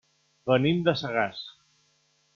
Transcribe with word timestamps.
Venim 0.51 0.81
de 0.89 0.95
Sagàs. 1.03 1.45